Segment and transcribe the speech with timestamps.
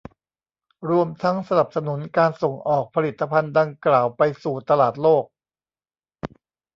[0.89, 5.23] รวมทั้งสนับสนุนการส่งออกผลิตภัณฑ์ดังกล่าวไปสู่ตลาดโลก